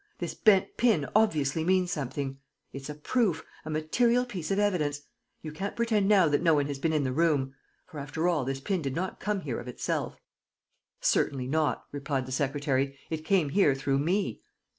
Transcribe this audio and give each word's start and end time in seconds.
This 0.17 0.33
bent 0.33 0.77
pin 0.77 1.07
obviously 1.15 1.63
means 1.63 1.91
something. 1.91 2.39
It's 2.73 2.89
a 2.89 2.95
proof, 2.95 3.45
a 3.63 3.69
material 3.69 4.25
piece 4.25 4.49
of 4.49 4.57
evidence. 4.57 5.03
You 5.43 5.51
can't 5.51 5.75
pretend 5.75 6.07
now 6.07 6.27
that 6.27 6.41
no 6.41 6.55
one 6.55 6.65
has 6.65 6.79
been 6.79 6.91
in 6.91 7.03
the 7.03 7.11
room. 7.13 7.53
For, 7.85 7.99
after 7.99 8.27
all, 8.27 8.43
this 8.43 8.59
pin 8.59 8.81
did 8.81 8.95
not 8.95 9.19
come 9.19 9.41
here 9.41 9.59
of 9.59 9.67
itself." 9.67 10.19
"Certainly 11.01 11.49
not," 11.49 11.85
replied 11.91 12.25
the 12.25 12.31
secretary. 12.31 12.97
"It 13.11 13.23
came 13.23 13.49
here 13.49 13.75
through 13.75 13.99
me." 13.99 14.41